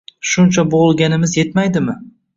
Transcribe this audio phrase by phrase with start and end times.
[0.29, 1.97] Shuncha boʻgʻilganimiz yetmaydimi?